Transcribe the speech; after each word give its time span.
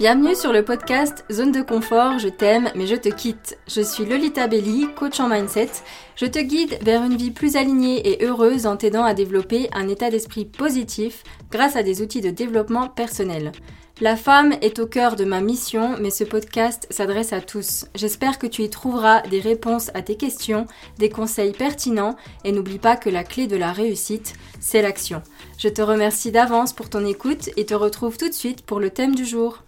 Bienvenue 0.00 0.34
sur 0.34 0.54
le 0.54 0.64
podcast 0.64 1.26
Zone 1.30 1.52
de 1.52 1.60
confort, 1.60 2.18
je 2.18 2.28
t'aime 2.28 2.70
mais 2.74 2.86
je 2.86 2.96
te 2.96 3.10
quitte. 3.10 3.58
Je 3.68 3.82
suis 3.82 4.06
Lolita 4.06 4.46
Belli, 4.46 4.88
coach 4.96 5.20
en 5.20 5.28
mindset. 5.28 5.68
Je 6.16 6.24
te 6.24 6.38
guide 6.38 6.78
vers 6.80 7.04
une 7.04 7.18
vie 7.18 7.30
plus 7.30 7.56
alignée 7.56 8.08
et 8.08 8.24
heureuse 8.24 8.66
en 8.66 8.78
t'aidant 8.78 9.04
à 9.04 9.12
développer 9.12 9.68
un 9.74 9.88
état 9.88 10.08
d'esprit 10.08 10.46
positif 10.46 11.22
grâce 11.50 11.76
à 11.76 11.82
des 11.82 12.00
outils 12.00 12.22
de 12.22 12.30
développement 12.30 12.88
personnel. 12.88 13.52
La 14.00 14.16
femme 14.16 14.54
est 14.62 14.78
au 14.78 14.86
cœur 14.86 15.16
de 15.16 15.26
ma 15.26 15.42
mission, 15.42 15.96
mais 16.00 16.08
ce 16.08 16.24
podcast 16.24 16.86
s'adresse 16.88 17.34
à 17.34 17.42
tous. 17.42 17.84
J'espère 17.94 18.38
que 18.38 18.46
tu 18.46 18.62
y 18.62 18.70
trouveras 18.70 19.20
des 19.28 19.40
réponses 19.40 19.90
à 19.92 20.00
tes 20.00 20.16
questions, 20.16 20.64
des 20.96 21.10
conseils 21.10 21.52
pertinents, 21.52 22.16
et 22.44 22.52
n'oublie 22.52 22.78
pas 22.78 22.96
que 22.96 23.10
la 23.10 23.22
clé 23.22 23.46
de 23.46 23.56
la 23.58 23.70
réussite, 23.70 24.32
c'est 24.60 24.80
l'action. 24.80 25.20
Je 25.58 25.68
te 25.68 25.82
remercie 25.82 26.32
d'avance 26.32 26.72
pour 26.72 26.88
ton 26.88 27.04
écoute 27.04 27.50
et 27.58 27.66
te 27.66 27.74
retrouve 27.74 28.16
tout 28.16 28.30
de 28.30 28.34
suite 28.34 28.62
pour 28.62 28.80
le 28.80 28.88
thème 28.88 29.14
du 29.14 29.26
jour. 29.26 29.62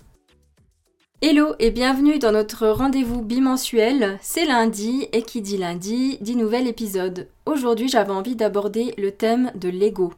Hello 1.25 1.55
et 1.61 1.71
bienvenue 1.71 2.19
dans 2.19 2.33
notre 2.33 2.67
rendez-vous 2.67 3.23
bimensuel. 3.23 4.19
C'est 4.21 4.45
lundi 4.45 5.07
et 5.13 5.23
qui 5.23 5.41
dit 5.41 5.57
lundi 5.57 6.19
dit 6.21 6.35
nouvel 6.35 6.67
épisode. 6.67 7.29
Aujourd'hui 7.47 7.89
j'avais 7.89 8.11
envie 8.11 8.35
d'aborder 8.35 8.93
le 8.99 9.13
thème 9.13 9.53
de 9.55 9.69
l'ego. 9.69 10.13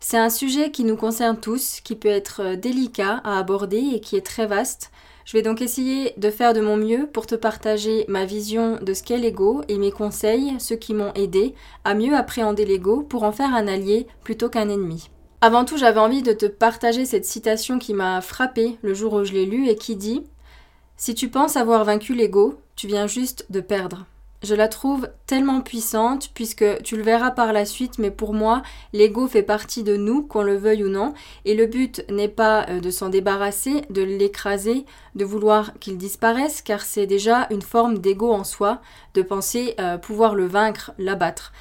C'est 0.00 0.18
un 0.18 0.30
sujet 0.30 0.72
qui 0.72 0.82
nous 0.82 0.96
concerne 0.96 1.38
tous, 1.38 1.78
qui 1.84 1.94
peut 1.94 2.08
être 2.08 2.56
délicat 2.56 3.20
à 3.22 3.38
aborder 3.38 3.92
et 3.94 4.00
qui 4.00 4.16
est 4.16 4.26
très 4.26 4.48
vaste. 4.48 4.90
Je 5.24 5.36
vais 5.36 5.44
donc 5.44 5.62
essayer 5.62 6.12
de 6.16 6.28
faire 6.28 6.54
de 6.54 6.60
mon 6.60 6.76
mieux 6.76 7.06
pour 7.06 7.26
te 7.26 7.36
partager 7.36 8.04
ma 8.08 8.24
vision 8.24 8.80
de 8.82 8.94
ce 8.94 9.04
qu'est 9.04 9.18
l'ego 9.18 9.62
et 9.68 9.78
mes 9.78 9.92
conseils, 9.92 10.56
ceux 10.58 10.74
qui 10.74 10.92
m'ont 10.92 11.12
aidé 11.14 11.54
à 11.84 11.94
mieux 11.94 12.16
appréhender 12.16 12.64
l'ego 12.64 13.02
pour 13.02 13.22
en 13.22 13.30
faire 13.30 13.54
un 13.54 13.68
allié 13.68 14.08
plutôt 14.24 14.48
qu'un 14.48 14.68
ennemi. 14.68 15.08
Avant 15.44 15.64
tout, 15.64 15.76
j'avais 15.76 15.98
envie 15.98 16.22
de 16.22 16.32
te 16.32 16.46
partager 16.46 17.04
cette 17.04 17.24
citation 17.24 17.80
qui 17.80 17.94
m'a 17.94 18.20
frappée 18.20 18.78
le 18.82 18.94
jour 18.94 19.14
où 19.14 19.24
je 19.24 19.32
l'ai 19.32 19.44
lue 19.44 19.66
et 19.66 19.74
qui 19.74 19.96
dit 19.96 20.22
Si 21.04 21.16
tu 21.16 21.28
penses 21.28 21.56
avoir 21.56 21.82
vaincu 21.82 22.14
l'ego, 22.14 22.60
tu 22.76 22.86
viens 22.86 23.08
juste 23.08 23.46
de 23.50 23.60
perdre. 23.60 24.06
Je 24.44 24.54
la 24.54 24.68
trouve 24.68 25.08
tellement 25.26 25.60
puissante 25.60 26.30
puisque 26.32 26.80
tu 26.84 26.96
le 26.96 27.02
verras 27.02 27.32
par 27.32 27.52
la 27.52 27.64
suite, 27.64 27.98
mais 27.98 28.12
pour 28.12 28.34
moi, 28.34 28.62
l'ego 28.92 29.26
fait 29.26 29.42
partie 29.42 29.82
de 29.82 29.96
nous, 29.96 30.22
qu'on 30.22 30.44
le 30.44 30.54
veuille 30.54 30.84
ou 30.84 30.88
non, 30.88 31.12
et 31.44 31.54
le 31.54 31.66
but 31.66 32.04
n'est 32.08 32.28
pas 32.28 32.66
euh, 32.68 32.78
de 32.78 32.92
s'en 32.92 33.08
débarrasser, 33.08 33.82
de 33.90 34.02
l'écraser, 34.02 34.86
de 35.16 35.24
vouloir 35.24 35.76
qu'il 35.80 35.98
disparaisse, 35.98 36.62
car 36.62 36.82
c'est 36.82 37.06
déjà 37.06 37.48
une 37.50 37.62
forme 37.62 37.98
d'ego 37.98 38.32
en 38.32 38.44
soi, 38.44 38.80
de 39.14 39.22
penser 39.22 39.74
euh, 39.80 39.98
pouvoir 39.98 40.36
le 40.36 40.46
vaincre, 40.46 40.92
l'abattre. 40.98 41.52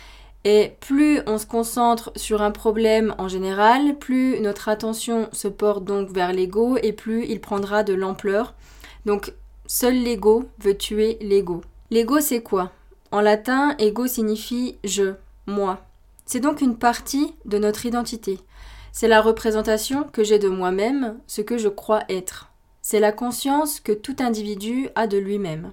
Et 0.44 0.74
plus 0.82 1.22
on 1.26 1.40
se 1.40 1.48
concentre 1.48 2.12
sur 2.16 2.44
un 2.44 2.52
problème 2.52 3.16
en 3.18 3.28
général, 3.28 3.98
plus 3.98 4.40
notre 4.40 4.70
attention 4.70 5.30
se 5.32 5.48
porte 5.48 5.84
donc 5.84 6.12
vers 6.12 6.32
l'ego 6.32 6.78
et 6.84 6.94
plus 6.94 7.26
il 7.26 7.42
prendra 7.42 7.84
de 7.84 7.96
l'ampleur. 7.96 8.54
Donc 9.06 9.34
seul 9.66 9.96
l'ego 9.96 10.46
veut 10.60 10.78
tuer 10.78 11.18
l'ego. 11.22 11.62
L'ego 11.90 12.20
c'est 12.20 12.42
quoi? 12.42 12.72
En 13.12 13.22
latin, 13.22 13.76
ego 13.80 14.08
signifie 14.08 14.78
je, 14.84 15.16
moi. 15.48 15.82
C'est 16.26 16.40
donc 16.40 16.62
une 16.62 16.78
partie 16.78 17.34
de 17.46 17.58
notre 17.58 17.86
identité. 17.86 18.40
C'est 18.94 19.08
la 19.08 19.22
représentation 19.22 20.04
que 20.04 20.24
j'ai 20.24 20.40
de 20.40 20.50
moi-même, 20.50 21.18
ce 21.28 21.42
que 21.42 21.58
je 21.58 21.68
crois 21.68 22.04
être. 22.10 22.52
C'est 22.82 23.00
la 23.00 23.12
conscience 23.12 23.80
que 23.80 23.92
tout 23.92 24.16
individu 24.20 24.90
a 24.96 25.08
de 25.08 25.18
lui-même. 25.18 25.72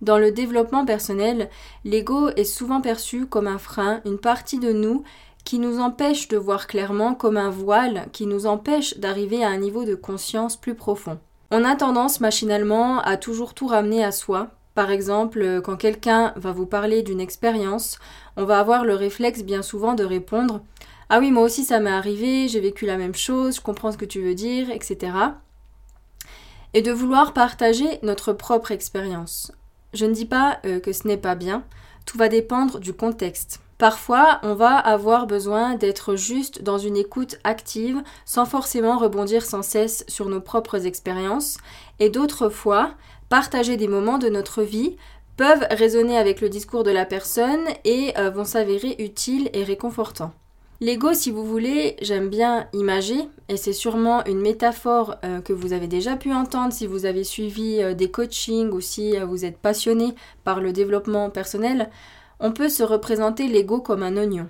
Dans 0.00 0.18
le 0.18 0.32
développement 0.32 0.84
personnel, 0.84 1.50
l'ego 1.84 2.30
est 2.30 2.44
souvent 2.44 2.80
perçu 2.80 3.26
comme 3.26 3.46
un 3.46 3.58
frein, 3.58 4.00
une 4.04 4.18
partie 4.18 4.58
de 4.58 4.72
nous 4.72 5.04
qui 5.44 5.58
nous 5.58 5.78
empêche 5.78 6.28
de 6.28 6.36
voir 6.36 6.66
clairement 6.66 7.14
comme 7.14 7.36
un 7.36 7.50
voile 7.50 8.06
qui 8.12 8.26
nous 8.26 8.46
empêche 8.46 8.98
d'arriver 8.98 9.44
à 9.44 9.48
un 9.48 9.58
niveau 9.58 9.84
de 9.84 9.94
conscience 9.94 10.56
plus 10.56 10.74
profond. 10.74 11.18
On 11.52 11.64
a 11.64 11.74
tendance 11.74 12.20
machinalement 12.20 13.00
à 13.00 13.16
toujours 13.16 13.54
tout 13.54 13.66
ramener 13.66 14.04
à 14.04 14.12
soi. 14.12 14.50
Par 14.76 14.92
exemple, 14.92 15.60
quand 15.64 15.76
quelqu'un 15.76 16.32
va 16.36 16.52
vous 16.52 16.66
parler 16.66 17.02
d'une 17.02 17.20
expérience, 17.20 17.98
on 18.36 18.44
va 18.44 18.60
avoir 18.60 18.84
le 18.84 18.94
réflexe 18.94 19.42
bien 19.42 19.62
souvent 19.62 19.94
de 19.94 20.04
répondre 20.04 20.62
Ah 21.08 21.18
oui, 21.18 21.32
moi 21.32 21.42
aussi 21.42 21.64
ça 21.64 21.80
m'est 21.80 21.90
arrivé, 21.90 22.46
j'ai 22.46 22.60
vécu 22.60 22.86
la 22.86 22.96
même 22.96 23.16
chose, 23.16 23.56
je 23.56 23.60
comprends 23.60 23.90
ce 23.90 23.98
que 23.98 24.04
tu 24.04 24.20
veux 24.20 24.34
dire, 24.34 24.70
etc. 24.70 25.12
Et 26.72 26.82
de 26.82 26.92
vouloir 26.92 27.32
partager 27.32 27.98
notre 28.02 28.32
propre 28.32 28.70
expérience. 28.70 29.50
Je 29.92 30.06
ne 30.06 30.14
dis 30.14 30.26
pas 30.26 30.60
euh, 30.64 30.78
que 30.78 30.92
ce 30.92 31.08
n'est 31.08 31.16
pas 31.16 31.34
bien, 31.34 31.64
tout 32.06 32.16
va 32.16 32.28
dépendre 32.28 32.78
du 32.78 32.92
contexte. 32.92 33.60
Parfois, 33.80 34.40
on 34.42 34.52
va 34.52 34.76
avoir 34.76 35.26
besoin 35.26 35.74
d'être 35.74 36.14
juste 36.14 36.62
dans 36.62 36.76
une 36.76 36.98
écoute 36.98 37.38
active 37.44 38.02
sans 38.26 38.44
forcément 38.44 38.98
rebondir 38.98 39.42
sans 39.42 39.62
cesse 39.62 40.04
sur 40.06 40.28
nos 40.28 40.42
propres 40.42 40.84
expériences, 40.84 41.56
et 41.98 42.10
d'autres 42.10 42.50
fois, 42.50 42.90
partager 43.30 43.78
des 43.78 43.88
moments 43.88 44.18
de 44.18 44.28
notre 44.28 44.62
vie 44.62 44.96
peuvent 45.38 45.66
résonner 45.70 46.18
avec 46.18 46.42
le 46.42 46.50
discours 46.50 46.82
de 46.82 46.90
la 46.90 47.06
personne 47.06 47.64
et 47.86 48.12
euh, 48.18 48.28
vont 48.28 48.44
s'avérer 48.44 48.96
utiles 48.98 49.48
et 49.54 49.64
réconfortants. 49.64 50.34
L'ego, 50.82 51.14
si 51.14 51.30
vous 51.30 51.46
voulez, 51.46 51.96
j'aime 52.02 52.28
bien 52.28 52.68
imager, 52.74 53.30
et 53.48 53.56
c'est 53.56 53.72
sûrement 53.72 54.22
une 54.26 54.42
métaphore 54.42 55.16
euh, 55.24 55.40
que 55.40 55.54
vous 55.54 55.72
avez 55.72 55.86
déjà 55.86 56.16
pu 56.16 56.34
entendre 56.34 56.74
si 56.74 56.86
vous 56.86 57.06
avez 57.06 57.24
suivi 57.24 57.78
euh, 57.80 57.94
des 57.94 58.10
coachings 58.10 58.72
ou 58.72 58.82
si 58.82 59.16
vous 59.16 59.46
êtes 59.46 59.56
passionné 59.56 60.14
par 60.44 60.60
le 60.60 60.74
développement 60.74 61.30
personnel. 61.30 61.88
On 62.40 62.52
peut 62.52 62.70
se 62.70 62.82
représenter 62.82 63.48
l'ego 63.48 63.80
comme 63.80 64.02
un 64.02 64.16
oignon. 64.16 64.48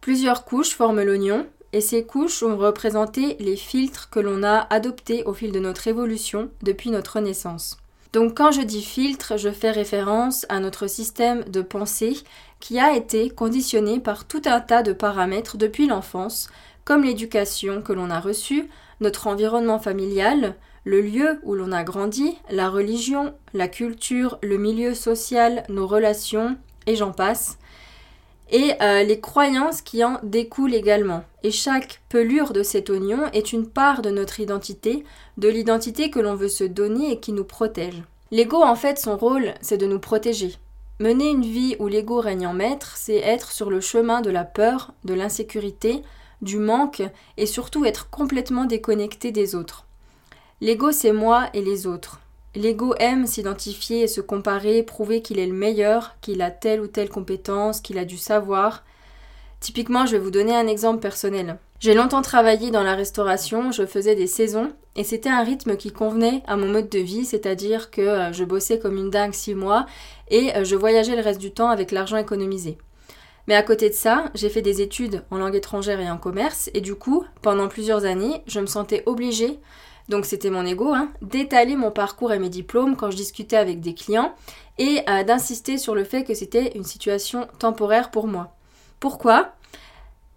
Plusieurs 0.00 0.44
couches 0.44 0.74
forment 0.74 1.02
l'oignon, 1.02 1.46
et 1.72 1.80
ces 1.80 2.04
couches 2.04 2.42
ont 2.42 2.56
représenté 2.56 3.36
les 3.40 3.56
filtres 3.56 4.08
que 4.10 4.20
l'on 4.20 4.42
a 4.42 4.66
adoptés 4.70 5.24
au 5.24 5.34
fil 5.34 5.50
de 5.50 5.58
notre 5.58 5.88
évolution 5.88 6.50
depuis 6.62 6.90
notre 6.90 7.20
naissance. 7.20 7.78
Donc 8.12 8.36
quand 8.36 8.50
je 8.50 8.62
dis 8.62 8.82
filtre, 8.82 9.36
je 9.36 9.50
fais 9.50 9.70
référence 9.70 10.46
à 10.48 10.60
notre 10.60 10.86
système 10.86 11.42
de 11.44 11.60
pensée 11.60 12.16
qui 12.60 12.78
a 12.78 12.94
été 12.94 13.30
conditionné 13.30 13.98
par 13.98 14.26
tout 14.26 14.42
un 14.46 14.60
tas 14.60 14.82
de 14.82 14.92
paramètres 14.92 15.56
depuis 15.56 15.86
l'enfance, 15.86 16.48
comme 16.84 17.02
l'éducation 17.02 17.82
que 17.82 17.92
l'on 17.92 18.10
a 18.10 18.20
reçue, 18.20 18.68
notre 19.00 19.26
environnement 19.26 19.78
familial, 19.78 20.54
le 20.86 21.00
lieu 21.00 21.40
où 21.42 21.56
l'on 21.56 21.72
a 21.72 21.82
grandi, 21.82 22.38
la 22.48 22.70
religion, 22.70 23.34
la 23.52 23.66
culture, 23.66 24.38
le 24.40 24.56
milieu 24.56 24.94
social, 24.94 25.64
nos 25.68 25.84
relations, 25.84 26.56
et 26.86 26.94
j'en 26.94 27.10
passe, 27.10 27.58
et 28.52 28.74
euh, 28.80 29.02
les 29.02 29.20
croyances 29.20 29.82
qui 29.82 30.04
en 30.04 30.20
découlent 30.22 30.76
également. 30.76 31.24
Et 31.42 31.50
chaque 31.50 32.02
pelure 32.08 32.52
de 32.52 32.62
cet 32.62 32.88
oignon 32.88 33.26
est 33.32 33.52
une 33.52 33.66
part 33.66 34.00
de 34.00 34.10
notre 34.10 34.38
identité, 34.38 35.02
de 35.38 35.48
l'identité 35.48 36.08
que 36.08 36.20
l'on 36.20 36.36
veut 36.36 36.48
se 36.48 36.62
donner 36.62 37.10
et 37.10 37.18
qui 37.18 37.32
nous 37.32 37.42
protège. 37.42 38.04
L'ego, 38.30 38.62
en 38.62 38.76
fait, 38.76 39.00
son 39.00 39.16
rôle, 39.16 39.54
c'est 39.60 39.78
de 39.78 39.86
nous 39.86 39.98
protéger. 39.98 40.54
Mener 41.00 41.30
une 41.30 41.42
vie 41.42 41.74
où 41.80 41.88
l'ego 41.88 42.20
règne 42.20 42.46
en 42.46 42.54
maître, 42.54 42.96
c'est 42.96 43.16
être 43.16 43.50
sur 43.50 43.70
le 43.70 43.80
chemin 43.80 44.20
de 44.20 44.30
la 44.30 44.44
peur, 44.44 44.92
de 45.04 45.14
l'insécurité, 45.14 46.02
du 46.42 46.58
manque 46.58 47.02
et 47.36 47.46
surtout 47.46 47.84
être 47.84 48.08
complètement 48.08 48.66
déconnecté 48.66 49.32
des 49.32 49.56
autres. 49.56 49.85
L'ego, 50.62 50.90
c'est 50.90 51.12
moi 51.12 51.50
et 51.52 51.60
les 51.60 51.86
autres. 51.86 52.20
L'ego 52.54 52.94
aime 52.98 53.26
s'identifier 53.26 54.02
et 54.02 54.08
se 54.08 54.22
comparer, 54.22 54.82
prouver 54.82 55.20
qu'il 55.20 55.38
est 55.38 55.46
le 55.46 55.52
meilleur, 55.52 56.16
qu'il 56.22 56.40
a 56.40 56.50
telle 56.50 56.80
ou 56.80 56.86
telle 56.86 57.10
compétence, 57.10 57.80
qu'il 57.80 57.98
a 57.98 58.06
du 58.06 58.16
savoir. 58.16 58.82
Typiquement, 59.60 60.06
je 60.06 60.12
vais 60.12 60.18
vous 60.18 60.30
donner 60.30 60.56
un 60.56 60.66
exemple 60.66 61.00
personnel. 61.00 61.58
J'ai 61.78 61.92
longtemps 61.92 62.22
travaillé 62.22 62.70
dans 62.70 62.82
la 62.82 62.94
restauration, 62.94 63.70
je 63.70 63.84
faisais 63.84 64.14
des 64.14 64.26
saisons 64.26 64.72
et 64.96 65.04
c'était 65.04 65.28
un 65.28 65.42
rythme 65.42 65.76
qui 65.76 65.92
convenait 65.92 66.42
à 66.46 66.56
mon 66.56 66.68
mode 66.68 66.88
de 66.88 67.00
vie, 67.00 67.26
c'est-à-dire 67.26 67.90
que 67.90 68.00
euh, 68.00 68.32
je 68.32 68.44
bossais 68.44 68.78
comme 68.78 68.96
une 68.96 69.10
dingue 69.10 69.34
six 69.34 69.54
mois 69.54 69.84
et 70.30 70.56
euh, 70.56 70.64
je 70.64 70.74
voyageais 70.74 71.16
le 71.16 71.22
reste 71.22 71.40
du 71.40 71.52
temps 71.52 71.68
avec 71.68 71.90
l'argent 71.90 72.16
économisé. 72.16 72.78
Mais 73.46 73.54
à 73.54 73.62
côté 73.62 73.90
de 73.90 73.94
ça, 73.94 74.30
j'ai 74.34 74.48
fait 74.48 74.62
des 74.62 74.80
études 74.80 75.22
en 75.30 75.36
langue 75.36 75.54
étrangère 75.54 76.00
et 76.00 76.10
en 76.10 76.16
commerce 76.16 76.70
et 76.72 76.80
du 76.80 76.94
coup, 76.94 77.26
pendant 77.42 77.68
plusieurs 77.68 78.06
années, 78.06 78.42
je 78.46 78.60
me 78.60 78.66
sentais 78.66 79.02
obligée 79.04 79.60
donc 80.08 80.24
c'était 80.24 80.50
mon 80.50 80.64
ego, 80.64 80.94
hein, 80.94 81.10
d'étaler 81.22 81.76
mon 81.76 81.90
parcours 81.90 82.32
et 82.32 82.38
mes 82.38 82.48
diplômes 82.48 82.96
quand 82.96 83.10
je 83.10 83.16
discutais 83.16 83.56
avec 83.56 83.80
des 83.80 83.94
clients 83.94 84.34
et 84.78 85.02
euh, 85.08 85.24
d'insister 85.24 85.78
sur 85.78 85.94
le 85.94 86.04
fait 86.04 86.24
que 86.24 86.34
c'était 86.34 86.76
une 86.76 86.84
situation 86.84 87.48
temporaire 87.58 88.10
pour 88.10 88.26
moi. 88.26 88.54
Pourquoi? 89.00 89.52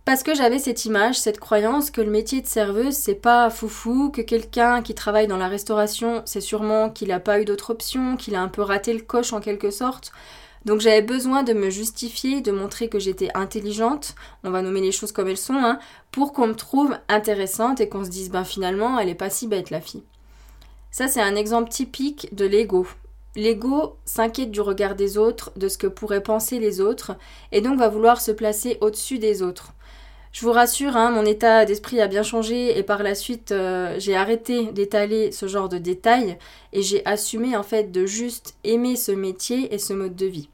Parce 0.06 0.24
que 0.24 0.34
j'avais 0.34 0.58
cette 0.58 0.86
image, 0.86 1.20
cette 1.20 1.40
croyance 1.40 1.92
que 1.92 2.02
le 2.02 2.10
métier 2.10 2.42
de 2.42 2.48
serveuse, 2.48 2.96
c'est 2.96 3.14
pas 3.14 3.52
foufou, 3.52 4.10
que 4.10 4.22
quelqu'un 4.22 4.82
qui 4.82 4.96
travaille 4.96 5.28
dans 5.28 5.38
la 5.38 5.48
restauration, 5.48 6.24
c'est 6.26 6.42
sûrement 6.42 6.90
qu'il 6.90 7.10
n'a 7.10 7.20
pas 7.20 7.40
eu 7.40 7.46
d'autre 7.46 7.70
option, 7.70 8.18
qu'il 8.18 8.34
a 8.34 8.42
un 8.42 8.48
peu 8.48 8.64
raté 8.64 8.92
le 8.94 9.02
coche 9.02 9.34
en 9.34 9.40
quelque 9.40 9.70
sorte, 9.70 10.12
donc 10.66 10.82
j'avais 10.82 11.02
besoin 11.02 11.44
de 11.44 11.54
me 11.54 11.70
justifier, 11.70 12.42
de 12.42 12.52
montrer 12.52 12.90
que 12.90 13.00
j'étais 13.00 13.30
intelligente, 13.34 14.16
on 14.44 14.52
va 14.52 14.62
nommer 14.62 14.82
les 14.82 14.92
choses 14.92 15.12
comme 15.12 15.28
elles 15.28 15.38
sont, 15.38 15.56
hein, 15.56 15.80
pour 16.12 16.34
qu'on 16.34 16.48
me 16.48 16.56
trouve 16.56 16.98
intéressante 17.08 17.80
et 17.80 17.90
qu'on 17.90 18.04
se 18.04 18.10
dise 18.10 18.30
ben 18.30 18.44
finalement 18.44 19.00
elle 19.00 19.10
est 19.10 19.16
pas 19.16 19.30
si 19.30 19.48
bête 19.48 19.70
la 19.70 19.82
fille. 19.82 20.04
Ça 20.92 21.08
c'est 21.08 21.22
un 21.22 21.36
exemple 21.36 21.70
typique 21.70 22.34
de 22.36 22.46
l'ego. 22.46 22.88
L'ego 23.36 23.98
s'inquiète 24.06 24.52
du 24.52 24.60
regard 24.60 24.96
des 24.96 25.18
autres, 25.18 25.52
de 25.56 25.70
ce 25.70 25.78
que 25.78 25.88
pourraient 25.88 26.24
penser 26.24 26.60
les 26.60 26.82
autres, 26.82 27.16
et 27.52 27.62
donc 27.62 27.78
va 27.78 27.88
vouloir 27.88 28.20
se 28.20 28.32
placer 28.32 28.78
au-dessus 28.82 29.20
des 29.20 29.42
autres. 29.42 29.74
Je 30.32 30.46
vous 30.46 30.52
rassure, 30.52 30.96
hein, 30.96 31.10
mon 31.10 31.26
état 31.26 31.66
d'esprit 31.66 32.00
a 32.02 32.08
bien 32.08 32.22
changé 32.22 32.78
et 32.78 32.84
par 32.84 33.02
la 33.02 33.16
suite 33.16 33.52
euh, 33.52 33.96
j'ai 33.98 34.16
arrêté 34.16 34.72
d'étaler 34.72 35.32
ce 35.32 35.48
genre 35.48 35.70
de 35.70 35.80
détails 35.80 36.38
et 36.72 36.84
j'ai 36.84 37.04
assumé 37.06 37.58
en 37.58 37.64
fait 37.64 37.92
de 37.92 38.06
juste 38.06 38.56
aimer 38.64 38.96
ce 38.96 39.12
métier 39.12 39.74
et 39.74 39.80
ce 39.80 39.94
mode 39.94 40.16
de 40.16 40.28
vie. 40.28 40.50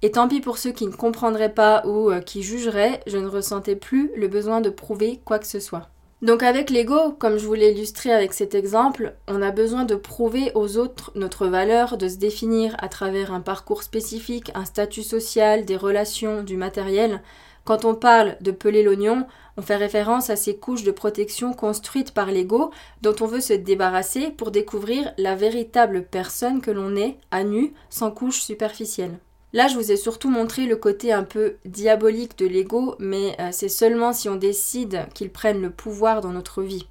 Et 0.00 0.12
tant 0.12 0.28
pis 0.28 0.40
pour 0.40 0.56
ceux 0.56 0.72
qui 0.72 0.86
ne 0.86 0.92
comprendraient 0.92 1.52
pas 1.52 1.82
ou 1.84 2.10
euh, 2.10 2.20
qui 2.20 2.42
jugeraient, 2.42 3.00
je 3.06 3.18
ne 3.18 3.26
ressentais 3.26 3.76
plus 3.76 4.10
le 4.16 4.28
besoin 4.28 4.62
de 4.62 4.70
prouver 4.70 5.20
quoi 5.24 5.38
que 5.38 5.46
ce 5.46 5.60
soit. 5.60 5.88
Donc 6.22 6.42
avec 6.42 6.70
l'ego, 6.70 7.12
comme 7.12 7.36
je 7.36 7.46
vous 7.46 7.54
l'ai 7.54 7.70
illustré 7.70 8.12
avec 8.12 8.32
cet 8.32 8.54
exemple, 8.54 9.14
on 9.28 9.42
a 9.42 9.52
besoin 9.52 9.84
de 9.84 9.94
prouver 9.94 10.50
aux 10.54 10.76
autres 10.76 11.12
notre 11.14 11.46
valeur, 11.46 11.96
de 11.96 12.08
se 12.08 12.16
définir 12.16 12.74
à 12.78 12.88
travers 12.88 13.32
un 13.32 13.40
parcours 13.40 13.84
spécifique, 13.84 14.50
un 14.54 14.64
statut 14.64 15.04
social, 15.04 15.64
des 15.64 15.76
relations, 15.76 16.42
du 16.42 16.56
matériel, 16.56 17.22
quand 17.68 17.84
on 17.84 17.94
parle 17.94 18.38
de 18.40 18.50
peler 18.50 18.82
l'oignon, 18.82 19.26
on 19.58 19.60
fait 19.60 19.76
référence 19.76 20.30
à 20.30 20.36
ces 20.36 20.56
couches 20.56 20.84
de 20.84 20.90
protection 20.90 21.52
construites 21.52 22.12
par 22.12 22.30
l'ego 22.30 22.70
dont 23.02 23.14
on 23.20 23.26
veut 23.26 23.42
se 23.42 23.52
débarrasser 23.52 24.30
pour 24.30 24.50
découvrir 24.50 25.12
la 25.18 25.36
véritable 25.36 26.06
personne 26.06 26.62
que 26.62 26.70
l'on 26.70 26.96
est 26.96 27.18
à 27.30 27.44
nu, 27.44 27.74
sans 27.90 28.10
couche 28.10 28.40
superficielle. 28.40 29.18
Là, 29.52 29.68
je 29.68 29.74
vous 29.74 29.92
ai 29.92 29.98
surtout 29.98 30.30
montré 30.30 30.64
le 30.64 30.76
côté 30.76 31.12
un 31.12 31.24
peu 31.24 31.56
diabolique 31.66 32.38
de 32.38 32.46
l'ego, 32.46 32.94
mais 33.00 33.36
euh, 33.38 33.50
c'est 33.52 33.68
seulement 33.68 34.14
si 34.14 34.30
on 34.30 34.36
décide 34.36 35.06
qu'il 35.12 35.28
prenne 35.28 35.60
le 35.60 35.68
pouvoir 35.68 36.22
dans 36.22 36.32
notre 36.32 36.62
vie. 36.62 36.86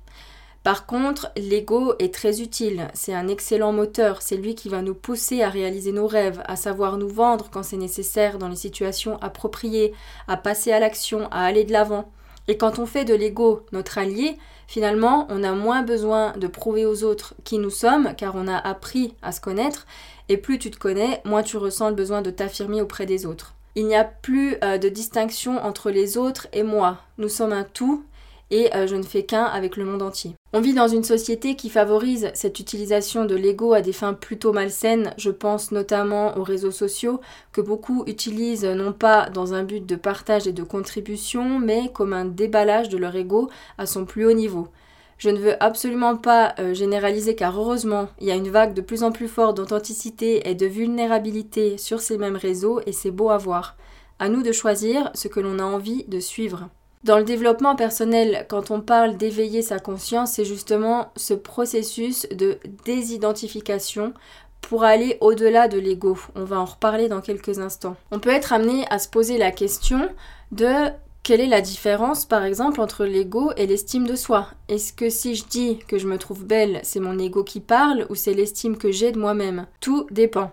Par 0.68 0.86
contre, 0.86 1.32
l'ego 1.38 1.94
est 1.98 2.14
très 2.14 2.42
utile, 2.42 2.90
c'est 2.94 3.14
un 3.14 3.30
excellent 3.30 3.72
moteur, 3.72 4.22
c'est 4.22 4.36
lui 4.36 4.54
qui 4.54 4.68
va 4.68 4.82
nous 4.82 4.96
pousser 4.96 5.42
à 5.42 5.48
réaliser 5.48 5.94
nos 5.94 6.08
rêves, 6.08 6.44
à 6.46 6.58
savoir 6.58 6.98
nous 6.98 7.08
vendre 7.08 7.48
quand 7.50 7.64
c'est 7.64 7.78
nécessaire 7.78 8.38
dans 8.38 8.50
les 8.50 8.58
situations 8.58 9.18
appropriées, 9.22 9.94
à 10.28 10.36
passer 10.36 10.74
à 10.74 10.82
l'action, 10.82 11.30
à 11.32 11.46
aller 11.46 11.64
de 11.64 11.72
l'avant. 11.72 12.12
Et 12.50 12.58
quand 12.58 12.80
on 12.80 12.86
fait 12.86 13.06
de 13.06 13.16
l'ego 13.16 13.66
notre 13.72 13.98
allié, 13.98 14.36
finalement, 14.68 15.26
on 15.30 15.42
a 15.42 15.54
moins 15.54 15.84
besoin 15.84 16.34
de 16.34 16.48
prouver 16.48 16.86
aux 16.86 17.06
autres 17.06 17.34
qui 17.46 17.60
nous 17.60 17.70
sommes, 17.70 18.14
car 18.18 18.36
on 18.36 18.50
a 18.50 18.58
appris 18.58 19.14
à 19.22 19.32
se 19.32 19.40
connaître, 19.40 19.88
et 20.28 20.36
plus 20.36 20.60
tu 20.60 20.70
te 20.70 20.78
connais, 20.78 21.22
moins 21.24 21.44
tu 21.44 21.56
ressens 21.56 21.88
le 21.88 21.96
besoin 21.96 22.22
de 22.22 22.30
t'affirmer 22.30 22.82
auprès 22.82 23.06
des 23.06 23.26
autres. 23.26 23.56
Il 23.76 23.88
n'y 23.88 23.96
a 23.96 24.04
plus 24.04 24.58
euh, 24.66 24.78
de 24.78 24.90
distinction 24.90 25.64
entre 25.64 25.92
les 25.92 26.18
autres 26.18 26.48
et 26.52 26.64
moi. 26.64 26.98
Nous 27.18 27.30
sommes 27.30 27.54
un 27.54 27.64
tout, 27.64 28.04
et 28.52 28.74
euh, 28.76 28.88
je 28.88 28.96
ne 28.96 29.04
fais 29.04 29.24
qu'un 29.24 29.44
avec 29.44 29.78
le 29.78 29.86
monde 29.86 30.02
entier. 30.02 30.34
On 30.54 30.62
vit 30.62 30.74
dans 30.74 30.88
une 30.88 31.04
société 31.04 31.56
qui 31.56 31.70
favorise 31.70 32.32
cette 32.34 32.60
utilisation 32.60 33.26
de 33.26 33.36
l'ego 33.36 33.74
à 33.74 33.82
des 33.82 33.94
fins 33.94 34.14
plutôt 34.14 34.54
malsaines, 34.54 35.14
je 35.18 35.30
pense 35.30 35.72
notamment 35.72 36.38
aux 36.38 36.44
réseaux 36.44 36.72
sociaux, 36.72 37.20
que 37.52 37.62
beaucoup 37.62 38.04
utilisent 38.08 38.66
non 38.66 38.94
pas 38.94 39.30
dans 39.30 39.54
un 39.54 39.64
but 39.64 39.86
de 39.86 39.96
partage 39.96 40.48
et 40.48 40.54
de 40.54 40.64
contribution, 40.64 41.60
mais 41.60 41.92
comme 41.94 42.14
un 42.14 42.26
déballage 42.26 42.90
de 42.90 42.98
leur 42.98 43.16
ego 43.16 43.50
à 43.78 43.86
son 43.86 44.06
plus 44.06 44.26
haut 44.26 44.34
niveau. 44.34 44.70
Je 45.18 45.30
ne 45.30 45.40
veux 45.40 45.62
absolument 45.64 46.16
pas 46.16 46.54
euh, 46.60 46.76
généraliser 46.76 47.36
car 47.36 47.60
heureusement, 47.60 48.08
il 48.22 48.28
y 48.28 48.32
a 48.32 48.36
une 48.36 48.50
vague 48.50 48.76
de 48.76 48.82
plus 48.82 49.02
en 49.02 49.12
plus 49.12 49.28
forte 49.28 49.58
d'authenticité 49.58 50.48
et 50.48 50.54
de 50.54 50.68
vulnérabilité 50.68 51.78
sur 51.80 52.02
ces 52.02 52.20
mêmes 52.20 52.36
réseaux 52.36 52.82
et 52.86 52.92
c'est 52.92 53.12
beau 53.12 53.32
à 53.32 53.38
voir. 53.38 53.78
À 54.20 54.30
nous 54.30 54.44
de 54.44 54.52
choisir 54.52 55.10
ce 55.16 55.28
que 55.28 55.40
l'on 55.40 55.60
a 55.60 55.64
envie 55.64 56.06
de 56.06 56.20
suivre. 56.20 56.70
Dans 57.08 57.20
le 57.20 57.24
développement 57.24 57.78
personnel, 57.78 58.46
quand 58.50 58.70
on 58.70 58.82
parle 58.82 59.16
d'éveiller 59.16 59.62
sa 59.62 59.80
conscience, 59.80 60.34
c'est 60.34 60.44
justement 60.44 61.14
ce 61.16 61.34
processus 61.34 62.28
de 62.36 62.58
désidentification 62.84 64.14
pour 64.60 64.84
aller 64.84 65.18
au-delà 65.22 65.70
de 65.70 65.80
l'ego. 65.80 66.18
On 66.36 66.44
va 66.44 66.60
en 66.60 66.66
reparler 66.66 67.08
dans 67.08 67.22
quelques 67.22 67.60
instants. 67.60 67.96
On 68.12 68.20
peut 68.20 68.32
être 68.32 68.52
amené 68.52 68.86
à 68.90 69.00
se 69.00 69.08
poser 69.08 69.38
la 69.38 69.52
question 69.52 70.10
de 70.52 70.90
quelle 71.24 71.40
est 71.40 71.48
la 71.48 71.62
différence, 71.62 72.26
par 72.26 72.44
exemple, 72.44 72.82
entre 72.82 73.06
l'ego 73.06 73.54
et 73.56 73.68
l'estime 73.68 74.06
de 74.06 74.18
soi 74.18 74.50
Est-ce 74.68 74.92
que 74.92 75.10
si 75.10 75.36
je 75.36 75.46
dis 75.46 75.80
que 75.88 75.98
je 76.00 76.08
me 76.08 76.18
trouve 76.18 76.44
belle, 76.44 76.82
c'est 76.84 77.00
mon 77.00 77.18
ego 77.18 77.46
qui 77.46 77.62
parle 77.62 78.06
ou 78.10 78.16
c'est 78.16 78.34
l'estime 78.34 78.76
que 78.76 78.92
j'ai 78.92 79.14
de 79.14 79.20
moi-même? 79.20 79.66
Tout 79.80 80.08
dépend. 80.12 80.52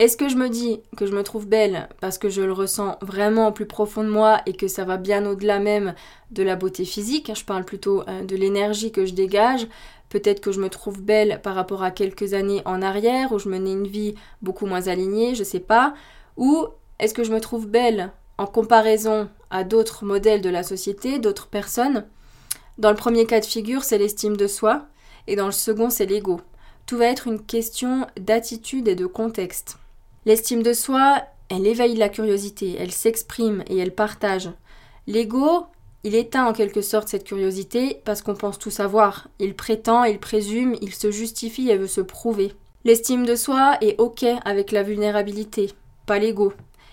Est-ce 0.00 0.16
que 0.16 0.30
je 0.30 0.36
me 0.36 0.48
dis 0.48 0.80
que 0.96 1.04
je 1.04 1.12
me 1.12 1.22
trouve 1.22 1.46
belle 1.46 1.86
parce 2.00 2.16
que 2.16 2.30
je 2.30 2.40
le 2.40 2.54
ressens 2.54 2.96
vraiment 3.02 3.48
au 3.48 3.52
plus 3.52 3.66
profond 3.66 4.02
de 4.02 4.08
moi 4.08 4.40
et 4.46 4.54
que 4.54 4.66
ça 4.66 4.86
va 4.86 4.96
bien 4.96 5.26
au-delà 5.26 5.58
même 5.58 5.94
de 6.30 6.42
la 6.42 6.56
beauté 6.56 6.86
physique? 6.86 7.30
Je 7.36 7.44
parle 7.44 7.66
plutôt 7.66 8.00
euh, 8.08 8.24
de 8.24 8.34
l'énergie 8.34 8.92
que 8.92 9.04
je 9.04 9.12
dégage. 9.12 9.66
Peut-être 10.08 10.40
que 10.40 10.52
je 10.52 10.60
me 10.60 10.70
trouve 10.70 11.02
belle 11.02 11.42
par 11.42 11.54
rapport 11.54 11.82
à 11.82 11.90
quelques 11.90 12.32
années 12.32 12.62
en 12.64 12.80
arrière 12.80 13.30
où 13.32 13.38
je 13.38 13.50
menais 13.50 13.72
une 13.72 13.86
vie 13.86 14.14
beaucoup 14.40 14.64
moins 14.64 14.88
alignée, 14.88 15.34
je 15.34 15.44
sais 15.44 15.60
pas. 15.60 15.92
Ou 16.38 16.66
est-ce 16.98 17.12
que 17.12 17.22
je 17.22 17.32
me 17.32 17.40
trouve 17.40 17.66
belle 17.66 18.10
en 18.38 18.46
comparaison 18.46 19.28
à 19.50 19.64
d'autres 19.64 20.06
modèles 20.06 20.40
de 20.40 20.48
la 20.48 20.62
société, 20.62 21.18
d'autres 21.18 21.48
personnes? 21.48 22.06
Dans 22.78 22.88
le 22.88 22.96
premier 22.96 23.26
cas 23.26 23.40
de 23.40 23.44
figure, 23.44 23.84
c'est 23.84 23.98
l'estime 23.98 24.38
de 24.38 24.46
soi 24.46 24.86
et 25.26 25.36
dans 25.36 25.44
le 25.44 25.52
second, 25.52 25.90
c'est 25.90 26.06
l'ego. 26.06 26.40
Tout 26.86 26.96
va 26.96 27.04
être 27.04 27.26
une 27.26 27.44
question 27.44 28.06
d'attitude 28.18 28.88
et 28.88 28.94
de 28.94 29.04
contexte. 29.04 29.76
L'estime 30.26 30.62
de 30.62 30.72
soi, 30.72 31.22
elle 31.48 31.66
éveille 31.66 31.96
la 31.96 32.10
curiosité, 32.10 32.76
elle 32.78 32.92
s'exprime 32.92 33.64
et 33.68 33.78
elle 33.78 33.94
partage. 33.94 34.50
L'ego, 35.06 35.66
il 36.04 36.14
éteint 36.14 36.46
en 36.46 36.52
quelque 36.52 36.82
sorte 36.82 37.08
cette 37.08 37.24
curiosité 37.24 38.02
parce 38.04 38.20
qu'on 38.20 38.34
pense 38.34 38.58
tout 38.58 38.70
savoir. 38.70 39.28
Il 39.38 39.54
prétend, 39.54 40.04
il 40.04 40.18
présume, 40.18 40.76
il 40.82 40.94
se 40.94 41.10
justifie 41.10 41.70
et 41.70 41.76
veut 41.76 41.86
se 41.86 42.00
prouver. 42.02 42.52
L'estime 42.84 43.26
de 43.26 43.34
soi 43.34 43.76
est 43.80 43.98
OK 43.98 44.24
avec 44.44 44.72
la 44.72 44.82
vulnérabilité, 44.82 45.72
pas 46.06 46.18
l'ego. 46.18 46.52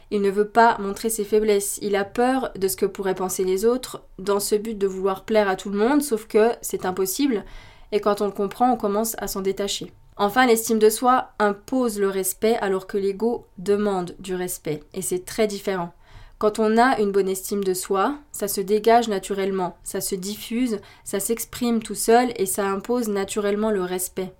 Il 0.09 0.21
ne 0.21 0.31
veut 0.31 0.47
pas 0.47 0.77
montrer 0.79 1.09
ses 1.09 1.25
faiblesses, 1.25 1.79
il 1.81 1.95
a 1.97 2.06
peur 2.06 2.51
de 2.57 2.68
ce 2.69 2.77
que 2.77 2.85
pourraient 2.85 3.15
penser 3.15 3.44
les 3.44 3.65
autres 3.65 4.03
dans 4.19 4.39
ce 4.39 4.56
but 4.56 4.77
de 4.77 4.88
vouloir 4.88 5.25
plaire 5.25 5.50
à 5.50 5.57
tout 5.57 5.69
le 5.69 5.77
monde, 5.77 6.01
sauf 6.01 6.27
que 6.27 6.51
c'est 6.62 6.85
impossible, 6.85 7.44
et 7.91 8.00
quand 8.00 8.21
on 8.21 8.25
le 8.25 8.31
comprend, 8.31 8.71
on 8.71 8.77
commence 8.77 9.15
à 9.19 9.27
s'en 9.27 9.41
détacher. 9.41 9.91
Enfin, 10.19 10.47
l'estime 10.47 10.79
de 10.79 10.89
soi 10.89 11.29
impose 11.37 11.99
le 11.99 12.09
respect 12.09 12.57
alors 12.57 12.87
que 12.87 12.97
l'ego 12.97 13.45
demande 13.57 14.15
du 14.19 14.33
respect. 14.33 14.81
Et 14.93 15.01
c'est 15.01 15.25
très 15.25 15.45
différent. 15.45 15.93
Quand 16.39 16.59
on 16.59 16.77
a 16.77 16.99
une 16.99 17.11
bonne 17.11 17.29
estime 17.29 17.63
de 17.63 17.73
soi, 17.73 18.15
ça 18.31 18.47
se 18.47 18.61
dégage 18.61 19.07
naturellement, 19.07 19.75
ça 19.83 20.01
se 20.01 20.13
diffuse, 20.13 20.79
ça 21.03 21.19
s'exprime 21.19 21.81
tout 21.81 21.95
seul 21.95 22.31
et 22.35 22.45
ça 22.45 22.67
impose 22.67 23.09
naturellement 23.09 23.71
le 23.71 23.81
respect. 23.81 24.33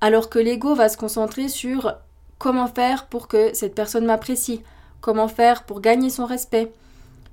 Alors 0.00 0.28
que 0.28 0.38
l'ego 0.38 0.74
va 0.74 0.88
se 0.88 0.98
concentrer 0.98 1.48
sur 1.48 1.94
comment 2.38 2.66
faire 2.66 3.06
pour 3.06 3.26
que 3.26 3.54
cette 3.54 3.74
personne 3.74 4.04
m'apprécie, 4.04 4.62
comment 5.00 5.28
faire 5.28 5.64
pour 5.64 5.80
gagner 5.80 6.10
son 6.10 6.26
respect, 6.26 6.72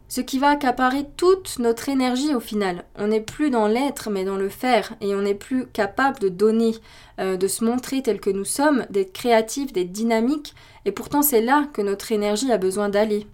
ce 0.07 0.21
qui 0.21 0.39
va 0.39 0.49
accaparer 0.49 1.05
toute 1.17 1.59
notre 1.59 1.89
énergie 1.89 2.35
au 2.35 2.39
final. 2.39 2.85
On 2.97 3.07
n'est 3.07 3.21
plus 3.21 3.49
dans 3.49 3.67
l'être 3.67 4.09
mais 4.09 4.23
dans 4.23 4.37
le 4.37 4.49
faire 4.49 4.93
et 5.01 5.15
on 5.15 5.21
n'est 5.21 5.35
plus 5.35 5.67
capable 5.67 6.19
de 6.19 6.29
donner, 6.29 6.75
euh, 7.19 7.38
de 7.38 7.47
se 7.47 7.63
montrer 7.63 8.01
tel 8.01 8.19
que 8.19 8.29
nous 8.29 8.45
sommes, 8.45 8.85
d'être 8.89 9.13
créatif, 9.13 9.74
d'être 9.74 9.91
dynamique 9.91 10.53
et 10.85 10.91
pourtant 10.91 11.21
c'est 11.21 11.41
là 11.41 11.67
que 11.74 11.81
notre 11.81 12.12
énergie 12.12 12.51
a 12.51 12.57
besoin 12.57 12.89
d'aller. 12.89 13.27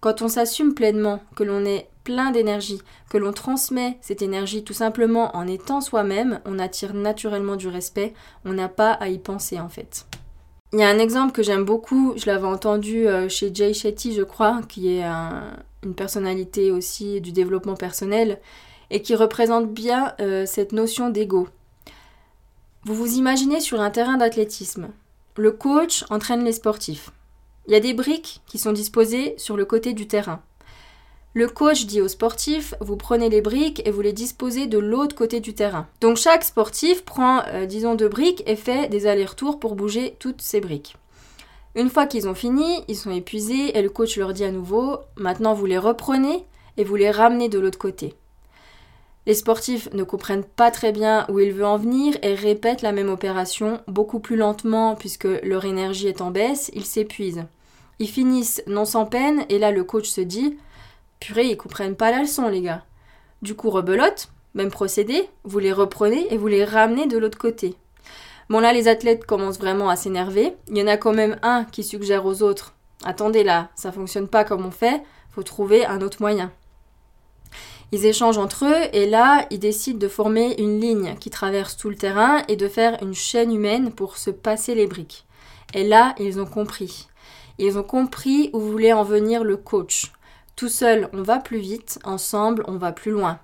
Quand 0.00 0.20
on 0.20 0.28
s'assume 0.28 0.74
pleinement, 0.74 1.20
que 1.36 1.44
l'on 1.44 1.64
est 1.64 1.88
plein 2.02 2.32
d'énergie, 2.32 2.80
que 3.08 3.18
l'on 3.18 3.32
transmet 3.32 3.98
cette 4.00 4.22
énergie 4.22 4.64
tout 4.64 4.72
simplement 4.72 5.36
en 5.36 5.46
étant 5.46 5.80
soi-même, 5.80 6.40
on 6.44 6.58
attire 6.58 6.94
naturellement 6.94 7.54
du 7.54 7.68
respect, 7.68 8.12
on 8.44 8.52
n'a 8.52 8.68
pas 8.68 8.92
à 8.92 9.08
y 9.08 9.18
penser 9.18 9.60
en 9.60 9.68
fait. 9.68 10.06
Il 10.72 10.80
y 10.80 10.82
a 10.82 10.88
un 10.88 10.98
exemple 10.98 11.32
que 11.32 11.42
j'aime 11.42 11.64
beaucoup, 11.64 12.14
je 12.16 12.26
l'avais 12.26 12.46
entendu 12.46 13.06
euh, 13.06 13.28
chez 13.28 13.54
Jay 13.54 13.74
Shetty, 13.74 14.14
je 14.14 14.22
crois, 14.22 14.60
qui 14.68 14.96
est 14.96 15.04
une 15.82 15.94
personnalité 15.94 16.70
aussi 16.70 17.20
du 17.20 17.32
développement 17.32 17.76
personnel 17.76 18.40
et 18.90 19.02
qui 19.02 19.14
représente 19.14 19.72
bien 19.72 20.14
euh, 20.20 20.46
cette 20.46 20.72
notion 20.72 21.10
d'ego. 21.10 21.48
Vous 22.84 22.94
vous 22.94 23.16
imaginez 23.16 23.60
sur 23.60 23.80
un 23.80 23.90
terrain 23.90 24.16
d'athlétisme. 24.16 24.88
Le 25.36 25.50
coach 25.52 26.04
entraîne 26.10 26.44
les 26.44 26.52
sportifs. 26.52 27.10
Il 27.66 27.72
y 27.72 27.76
a 27.76 27.80
des 27.80 27.94
briques 27.94 28.42
qui 28.46 28.58
sont 28.58 28.72
disposées 28.72 29.34
sur 29.38 29.56
le 29.56 29.64
côté 29.64 29.92
du 29.92 30.06
terrain. 30.06 30.42
Le 31.34 31.48
coach 31.48 31.86
dit 31.86 32.02
aux 32.02 32.08
sportifs, 32.08 32.74
vous 32.80 32.96
prenez 32.96 33.30
les 33.30 33.40
briques 33.40 33.80
et 33.86 33.90
vous 33.90 34.02
les 34.02 34.12
disposez 34.12 34.66
de 34.66 34.78
l'autre 34.78 35.16
côté 35.16 35.40
du 35.40 35.54
terrain. 35.54 35.86
Donc 36.02 36.18
chaque 36.18 36.44
sportif 36.44 37.04
prend, 37.04 37.42
euh, 37.46 37.64
disons, 37.64 37.94
deux 37.94 38.08
briques 38.08 38.42
et 38.46 38.56
fait 38.56 38.88
des 38.88 39.06
allers-retours 39.06 39.58
pour 39.58 39.74
bouger 39.74 40.16
toutes 40.18 40.42
ces 40.42 40.60
briques. 40.60 40.96
Une 41.74 41.88
fois 41.88 42.06
qu'ils 42.06 42.28
ont 42.28 42.34
fini, 42.34 42.84
ils 42.88 42.96
sont 42.96 43.10
épuisés 43.10 43.76
et 43.76 43.82
le 43.82 43.88
coach 43.88 44.18
leur 44.18 44.34
dit 44.34 44.44
à 44.44 44.50
nouveau, 44.50 44.98
maintenant 45.16 45.54
vous 45.54 45.66
les 45.66 45.78
reprenez 45.78 46.44
et 46.76 46.84
vous 46.84 46.96
les 46.96 47.10
ramenez 47.10 47.48
de 47.48 47.58
l'autre 47.58 47.78
côté. 47.78 48.14
Les 49.24 49.34
sportifs 49.34 49.88
ne 49.92 50.02
comprennent 50.02 50.44
pas 50.44 50.70
très 50.70 50.92
bien 50.92 51.26
où 51.28 51.38
il 51.38 51.52
veut 51.52 51.64
en 51.64 51.78
venir 51.78 52.16
et 52.22 52.34
répètent 52.34 52.82
la 52.82 52.92
même 52.92 53.08
opération 53.08 53.80
beaucoup 53.86 54.18
plus 54.18 54.36
lentement 54.36 54.96
puisque 54.96 55.28
leur 55.44 55.64
énergie 55.64 56.08
est 56.08 56.20
en 56.20 56.30
baisse, 56.30 56.70
ils 56.74 56.84
s'épuisent. 56.84 57.44
Ils 58.00 58.08
finissent 58.08 58.62
non 58.66 58.84
sans 58.84 59.06
peine 59.06 59.44
et 59.48 59.58
là 59.58 59.70
le 59.70 59.84
coach 59.84 60.08
se 60.08 60.20
dit 60.20 60.58
Purée, 61.20 61.46
ils 61.46 61.56
comprennent 61.56 61.94
pas 61.94 62.10
la 62.10 62.22
leçon, 62.22 62.48
les 62.48 62.62
gars. 62.62 62.84
Du 63.42 63.54
coup, 63.54 63.70
rebelote, 63.70 64.28
même 64.54 64.70
procédé, 64.70 65.28
vous 65.44 65.60
les 65.60 65.72
reprenez 65.72 66.26
et 66.34 66.36
vous 66.36 66.48
les 66.48 66.64
ramenez 66.64 67.06
de 67.06 67.16
l'autre 67.16 67.38
côté. 67.38 67.76
Bon, 68.52 68.60
là, 68.60 68.74
les 68.74 68.86
athlètes 68.86 69.24
commencent 69.24 69.58
vraiment 69.58 69.88
à 69.88 69.96
s'énerver. 69.96 70.54
Il 70.68 70.76
y 70.76 70.82
en 70.82 70.86
a 70.86 70.98
quand 70.98 71.14
même 71.14 71.38
un 71.40 71.64
qui 71.64 71.82
suggère 71.82 72.26
aux 72.26 72.42
autres 72.42 72.74
Attendez 73.02 73.44
là, 73.44 73.70
ça 73.74 73.92
fonctionne 73.92 74.28
pas 74.28 74.44
comme 74.44 74.66
on 74.66 74.70
fait, 74.70 75.02
faut 75.30 75.42
trouver 75.42 75.86
un 75.86 76.02
autre 76.02 76.18
moyen. 76.20 76.52
Ils 77.92 78.04
échangent 78.04 78.36
entre 78.36 78.66
eux 78.66 78.94
et 78.94 79.06
là, 79.06 79.46
ils 79.50 79.58
décident 79.58 79.98
de 79.98 80.06
former 80.06 80.54
une 80.58 80.78
ligne 80.78 81.14
qui 81.18 81.30
traverse 81.30 81.78
tout 81.78 81.88
le 81.88 81.96
terrain 81.96 82.42
et 82.46 82.56
de 82.56 82.68
faire 82.68 83.02
une 83.02 83.14
chaîne 83.14 83.54
humaine 83.54 83.90
pour 83.90 84.18
se 84.18 84.28
passer 84.28 84.74
les 84.74 84.86
briques. 84.86 85.24
Et 85.72 85.88
là, 85.88 86.14
ils 86.18 86.38
ont 86.38 86.44
compris. 86.44 87.08
Ils 87.56 87.78
ont 87.78 87.82
compris 87.82 88.50
où 88.52 88.60
voulait 88.60 88.92
en 88.92 89.02
venir 89.02 89.44
le 89.44 89.56
coach. 89.56 90.12
Tout 90.56 90.68
seul, 90.68 91.08
on 91.14 91.22
va 91.22 91.38
plus 91.38 91.60
vite, 91.60 92.00
ensemble, 92.04 92.64
on 92.68 92.76
va 92.76 92.92
plus 92.92 93.12
loin. 93.12 93.38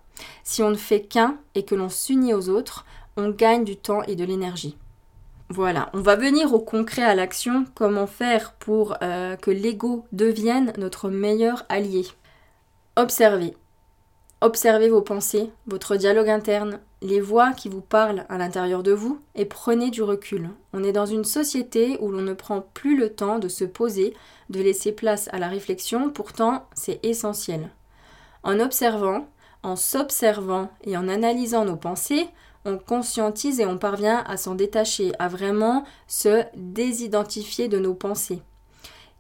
Si 0.44 0.62
on 0.62 0.68
ne 0.68 0.76
fait 0.76 1.00
qu'un 1.00 1.38
et 1.54 1.64
que 1.64 1.74
l'on 1.74 1.88
s'unit 1.88 2.34
aux 2.34 2.50
autres, 2.50 2.84
on 3.16 3.30
gagne 3.30 3.64
du 3.64 3.78
temps 3.78 4.02
et 4.02 4.14
de 4.14 4.26
l'énergie. 4.26 4.76
Voilà, 5.50 5.88
on 5.94 6.00
va 6.02 6.14
venir 6.14 6.52
au 6.52 6.58
concret, 6.58 7.02
à 7.02 7.14
l'action, 7.14 7.64
comment 7.74 8.06
faire 8.06 8.52
pour 8.52 8.96
euh, 9.00 9.34
que 9.36 9.50
l'ego 9.50 10.04
devienne 10.12 10.74
notre 10.76 11.08
meilleur 11.08 11.64
allié? 11.70 12.06
Observez. 12.96 13.56
Observez 14.42 14.90
vos 14.90 15.00
pensées, 15.00 15.50
votre 15.66 15.96
dialogue 15.96 16.28
interne, 16.28 16.80
les 17.00 17.20
voix 17.20 17.52
qui 17.52 17.70
vous 17.70 17.80
parlent 17.80 18.26
à 18.28 18.36
l'intérieur 18.36 18.82
de 18.82 18.92
vous 18.92 19.20
et 19.34 19.46
prenez 19.46 19.90
du 19.90 20.02
recul. 20.02 20.50
On 20.74 20.84
est 20.84 20.92
dans 20.92 21.06
une 21.06 21.24
société 21.24 21.96
où 22.00 22.10
l'on 22.10 22.20
ne 22.20 22.34
prend 22.34 22.60
plus 22.74 22.98
le 22.98 23.08
temps 23.14 23.38
de 23.38 23.48
se 23.48 23.64
poser, 23.64 24.14
de 24.50 24.60
laisser 24.60 24.92
place 24.92 25.30
à 25.32 25.38
la 25.38 25.48
réflexion, 25.48 26.10
pourtant 26.10 26.66
c'est 26.74 27.00
essentiel. 27.02 27.70
En 28.42 28.60
observant, 28.60 29.26
en 29.62 29.76
s'observant 29.76 30.70
et 30.84 30.96
en 30.96 31.08
analysant 31.08 31.64
nos 31.64 31.76
pensées, 31.76 32.28
on 32.64 32.78
conscientise 32.78 33.60
et 33.60 33.66
on 33.66 33.78
parvient 33.78 34.24
à 34.26 34.36
s'en 34.36 34.54
détacher, 34.54 35.12
à 35.18 35.28
vraiment 35.28 35.84
se 36.06 36.44
désidentifier 36.56 37.68
de 37.68 37.78
nos 37.78 37.94
pensées. 37.94 38.42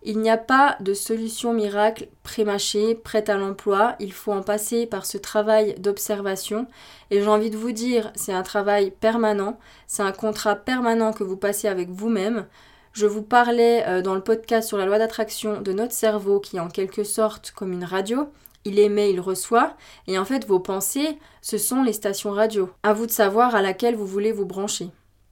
Il 0.04 0.20
n'y 0.20 0.30
a 0.30 0.38
pas 0.38 0.76
de 0.80 0.94
solution 0.94 1.52
miracle 1.52 2.08
prémâchée, 2.22 2.94
prête 2.94 3.28
à 3.28 3.36
l'emploi, 3.36 3.96
il 3.98 4.12
faut 4.12 4.32
en 4.32 4.42
passer 4.42 4.86
par 4.86 5.04
ce 5.04 5.18
travail 5.18 5.74
d'observation 5.80 6.68
et 7.10 7.20
j'ai 7.20 7.28
envie 7.28 7.50
de 7.50 7.56
vous 7.56 7.72
dire, 7.72 8.12
c'est 8.14 8.32
un 8.32 8.44
travail 8.44 8.92
permanent, 8.92 9.58
c'est 9.88 10.04
un 10.04 10.12
contrat 10.12 10.54
permanent 10.54 11.12
que 11.12 11.24
vous 11.24 11.36
passez 11.36 11.66
avec 11.66 11.90
vous-même. 11.90 12.46
Je 12.92 13.06
vous 13.06 13.22
parlais 13.22 13.84
euh, 13.88 14.00
dans 14.00 14.14
le 14.14 14.20
podcast 14.20 14.68
sur 14.68 14.78
la 14.78 14.86
loi 14.86 14.98
d'attraction 14.98 15.60
de 15.60 15.72
notre 15.72 15.92
cerveau 15.92 16.38
qui 16.38 16.56
est 16.56 16.60
en 16.60 16.68
quelque 16.68 17.02
sorte 17.02 17.50
comme 17.50 17.72
une 17.72 17.84
radio, 17.84 18.30
il 18.64 18.78
émet, 18.78 19.10
il 19.10 19.20
reçoit, 19.20 19.76
et 20.06 20.18
en 20.18 20.24
fait 20.24 20.46
vos 20.46 20.60
pensées, 20.60 21.18
ce 21.42 21.58
sont 21.58 21.82
les 21.82 21.92
stations 21.92 22.30
radio. 22.30 22.70
À 22.82 22.92
vous 22.92 23.06
de 23.06 23.10
savoir 23.10 23.54
à 23.54 23.62
laquelle 23.62 23.96
vous 23.96 24.06
voulez 24.06 24.32
vous 24.32 24.46
brancher. 24.46 24.90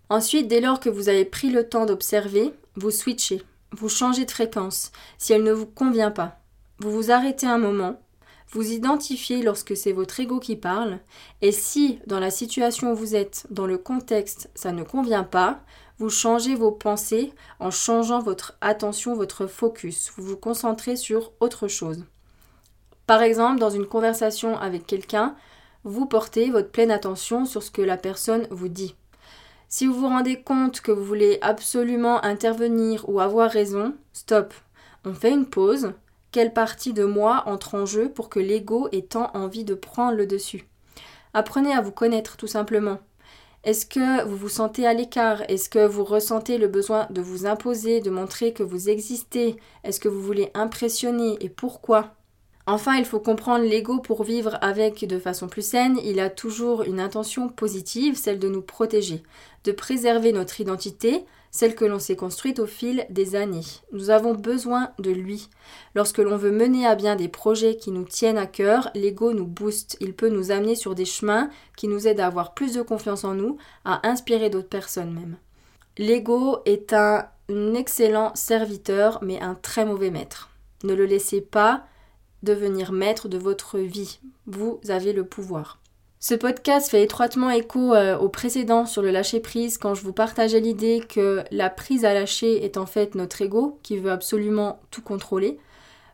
Ensuite, 0.09 0.49
dès 0.49 0.61
lors 0.61 0.81
que 0.81 0.89
vous 0.89 1.09
avez 1.09 1.25
pris 1.25 1.51
le 1.51 1.69
temps 1.69 1.87
d'observer, 1.87 2.53
vous 2.77 2.91
switchez, 2.91 3.43
vous 3.73 3.89
changez 3.89 4.25
de 4.25 4.31
fréquence 4.31 4.93
si 5.19 5.33
elle 5.33 5.43
ne 5.43 5.53
vous 5.53 5.67
convient 5.67 6.11
pas. 6.11 6.39
Vous 6.79 6.91
vous 6.91 7.11
arrêtez 7.11 7.47
un 7.47 7.59
moment, 7.59 7.99
vous 8.51 8.71
identifiez 8.71 9.43
lorsque 9.43 9.77
c'est 9.77 9.93
votre 9.93 10.21
ego 10.21 10.39
qui 10.39 10.57
parle, 10.57 10.99
et 11.43 11.53
si 11.53 11.99
dans 12.07 12.21
la 12.21 12.31
situation 12.31 12.93
où 12.93 12.97
vous 12.97 13.17
êtes, 13.17 13.47
dans 13.51 13.67
le 13.67 13.79
contexte, 13.79 14.51
ça 14.55 14.73
ne 14.73 14.85
convient 14.85 15.25
pas, 15.25 15.61
vous 15.99 16.11
changez 16.11 16.55
vos 16.55 16.73
pensées 16.73 17.33
en 17.59 17.71
changeant 17.71 18.21
votre 18.21 18.57
attention, 18.61 19.17
votre 19.17 19.47
focus. 19.47 20.13
Vous 20.17 20.23
vous 20.23 20.37
concentrez 20.37 20.97
sur 20.97 21.33
autre 21.41 21.69
chose. 21.69 22.05
Par 23.07 23.23
exemple, 23.23 23.61
dans 23.61 23.71
une 23.71 23.87
conversation 23.87 24.59
avec 24.59 24.87
quelqu'un, 24.87 25.37
vous 25.85 26.07
portez 26.07 26.51
votre 26.51 26.71
pleine 26.71 26.91
attention 26.91 27.45
sur 27.45 27.63
ce 27.63 27.71
que 27.71 27.83
la 27.83 27.97
personne 27.97 28.49
vous 28.51 28.69
dit. 28.69 28.97
Si 29.69 29.87
vous 29.87 29.95
vous 29.95 30.09
rendez 30.09 30.43
compte 30.43 30.81
que 30.81 30.93
vous 30.93 31.05
voulez 31.05 31.39
absolument 31.43 32.25
intervenir 32.25 33.09
ou 33.09 33.21
avoir 33.21 33.51
raison, 33.51 33.95
stop. 34.13 34.55
On 35.05 35.15
fait 35.15 35.31
une 35.31 35.47
pause. 35.47 35.93
Quelle 36.33 36.53
partie 36.53 36.93
de 36.93 37.05
moi 37.05 37.45
entre 37.47 37.77
en 37.77 37.87
jeu 37.87 38.11
pour 38.11 38.29
que 38.29 38.41
l'ego 38.41 38.89
ait 38.93 39.03
tant 39.03 39.31
envie 39.35 39.65
de 39.65 39.75
prendre 39.75 40.17
le 40.17 40.27
dessus? 40.27 40.67
Apprenez 41.35 41.73
à 41.73 41.81
vous 41.81 41.93
connaître 41.93 42.37
tout 42.37 42.47
simplement. 42.47 42.99
Est-ce 43.63 43.87
que 43.87 44.25
vous 44.25 44.37
vous 44.37 44.49
sentez 44.49 44.87
à 44.87 44.95
l'écart? 44.95 45.43
Est-ce 45.49 45.69
que 45.69 45.87
vous 45.87 46.05
ressentez 46.05 46.59
le 46.59 46.69
besoin 46.69 47.07
de 47.11 47.21
vous 47.21 47.47
imposer, 47.47 48.01
de 48.01 48.11
montrer 48.11 48.53
que 48.53 48.63
vous 48.63 48.89
existez? 48.89 49.57
Est-ce 49.83 50.01
que 50.01 50.09
vous 50.09 50.23
voulez 50.23 50.51
impressionner? 50.55 51.37
Et 51.41 51.49
pourquoi? 51.49 52.15
Enfin, 52.69 52.97
il 52.97 53.05
faut 53.05 53.21
comprendre 53.21 53.65
l'ego 53.65 54.01
pour 54.01 54.25
vivre 54.25 54.59
avec 54.61 55.07
de 55.07 55.21
façon 55.21 55.47
plus 55.47 55.65
saine. 55.65 56.01
Il 56.03 56.19
a 56.19 56.31
toujours 56.31 56.83
une 56.83 56.99
intention 56.99 57.49
positive, 57.49 58.17
celle 58.17 58.41
de 58.41 58.49
nous 58.49 58.63
protéger, 58.63 59.23
de 59.63 59.71
préserver 59.71 60.33
notre 60.33 60.61
identité, 60.61 61.25
celle 61.53 61.77
que 61.77 61.85
l'on 61.85 62.01
s'est 62.01 62.17
construite 62.17 62.59
au 62.59 62.67
fil 62.67 63.07
des 63.09 63.37
années. 63.37 63.65
Nous 63.93 64.11
avons 64.11 64.35
besoin 64.35 64.91
de 64.99 65.13
lui. 65.13 65.49
Lorsque 65.95 66.19
l'on 66.19 66.37
veut 66.37 66.51
mener 66.51 66.87
à 66.87 66.97
bien 66.97 67.15
des 67.15 67.29
projets 67.29 67.77
qui 67.77 67.93
nous 67.93 68.05
tiennent 68.05 68.37
à 68.37 68.47
cœur, 68.47 68.91
l'ego 68.97 69.33
nous 69.33 69.47
booste. 69.47 69.97
Il 70.01 70.13
peut 70.13 70.29
nous 70.29 70.51
amener 70.51 70.75
sur 70.75 70.97
des 70.97 71.05
chemins 71.05 71.51
qui 71.77 71.87
nous 71.87 72.09
aident 72.09 72.21
à 72.21 72.27
avoir 72.27 72.53
plus 72.53 72.75
de 72.75 72.83
confiance 72.83 73.23
en 73.23 73.35
nous, 73.35 73.59
à 73.85 74.07
inspirer 74.09 74.51
d'autres 74.51 74.69
personnes 74.69 75.15
même. 75.15 75.37
L'ego 75.99 76.59
est 76.67 76.93
un 76.93 77.29
excellent 77.75 78.33
serviteur, 78.35 79.21
mais 79.23 79.41
un 79.41 79.55
très 79.55 79.87
mauvais 79.87 80.11
maître. 80.11 80.51
Ne 80.83 80.95
le 80.95 81.07
laissez 81.07 81.41
pas 81.41 81.87
devenir 82.43 82.93
maître 82.93 83.29
de 83.29 83.39
votre 83.39 83.79
vie. 83.79 84.19
Vous 84.47 84.81
avez 84.89 85.13
le 85.13 85.25
pouvoir. 85.25 85.79
Ce 86.19 86.35
podcast 86.35 86.91
fait 86.91 87.03
étroitement 87.03 87.51
écho 87.51 87.95
euh, 87.95 88.17
au 88.19 88.29
précédent 88.29 88.87
sur 88.87 89.03
le 89.03 89.11
lâcher 89.11 89.41
prise 89.41 89.79
quand 89.79 89.95
je 89.95 90.03
vous 90.03 90.13
partageais 90.13 90.61
l'idée 90.61 91.03
que 91.07 91.45
la 91.51 91.71
prise 91.71 92.05
à 92.05 92.15
lâcher 92.15 92.65
est 92.65 92.79
en 92.79 92.87
fait 92.87 93.15
notre 93.15 93.43
ego 93.43 93.79
qui 93.83 93.99
veut 93.99 94.11
absolument 94.11 94.81
tout 94.91 95.03
contrôler. 95.03 95.59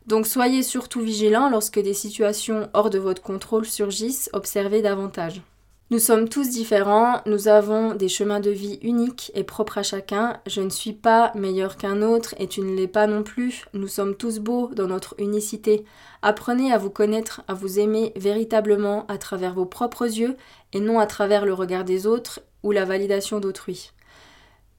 Donc 0.06 0.26
soyez 0.26 0.62
surtout 0.62 1.00
vigilants 1.00 1.48
lorsque 1.48 1.78
des 1.78 1.94
situations 1.94 2.68
hors 2.74 2.90
de 2.90 2.98
votre 2.98 3.22
contrôle 3.22 3.64
surgissent, 3.64 4.28
observez 4.32 4.82
davantage. 4.82 5.42
Nous 5.92 5.98
sommes 5.98 6.26
tous 6.26 6.48
différents, 6.48 7.20
nous 7.26 7.48
avons 7.48 7.94
des 7.94 8.08
chemins 8.08 8.40
de 8.40 8.48
vie 8.48 8.78
uniques 8.80 9.30
et 9.34 9.44
propres 9.44 9.76
à 9.76 9.82
chacun. 9.82 10.40
Je 10.46 10.62
ne 10.62 10.70
suis 10.70 10.94
pas 10.94 11.32
meilleur 11.34 11.76
qu'un 11.76 12.00
autre 12.00 12.34
et 12.38 12.46
tu 12.46 12.62
ne 12.62 12.74
l'es 12.74 12.88
pas 12.88 13.06
non 13.06 13.22
plus. 13.22 13.66
Nous 13.74 13.88
sommes 13.88 14.16
tous 14.16 14.38
beaux 14.38 14.68
dans 14.68 14.86
notre 14.86 15.14
unicité. 15.18 15.84
Apprenez 16.22 16.72
à 16.72 16.78
vous 16.78 16.88
connaître, 16.88 17.42
à 17.46 17.52
vous 17.52 17.78
aimer 17.78 18.14
véritablement 18.16 19.04
à 19.08 19.18
travers 19.18 19.52
vos 19.52 19.66
propres 19.66 20.06
yeux 20.06 20.38
et 20.72 20.80
non 20.80 20.98
à 20.98 21.06
travers 21.06 21.44
le 21.44 21.52
regard 21.52 21.84
des 21.84 22.06
autres 22.06 22.40
ou 22.62 22.72
la 22.72 22.86
validation 22.86 23.38
d'autrui. 23.38 23.92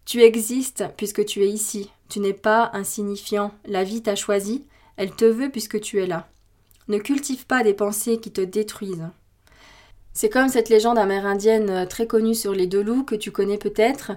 Tu 0.06 0.24
existes 0.24 0.86
puisque 0.98 1.26
tu 1.26 1.44
es 1.44 1.48
ici. 1.48 1.92
Tu 2.10 2.22
n'es 2.22 2.34
pas 2.34 2.72
insignifiant. 2.74 3.52
La 3.66 3.84
vie 3.84 4.02
t'a 4.02 4.16
choisi. 4.16 4.66
Elle 4.98 5.12
te 5.12 5.26
veut 5.26 5.52
puisque 5.52 5.80
tu 5.80 6.02
es 6.02 6.08
là. 6.08 6.28
Ne 6.88 6.98
cultive 6.98 7.46
pas 7.46 7.62
des 7.62 7.76
pensées 7.76 8.18
qui 8.18 8.32
te 8.32 8.42
détruisent. 8.42 9.10
C'est 10.14 10.30
comme 10.30 10.50
cette 10.50 10.70
légende 10.70 11.00
amérindienne 11.00 11.70
euh, 11.70 11.86
très 11.86 12.08
connue 12.08 12.36
sur 12.36 12.54
les 12.54 12.68
deux 12.68 12.84
loups 12.84 13.04
que 13.04 13.16
tu 13.16 13.32
connais 13.32 13.58
peut-être. 13.58 14.12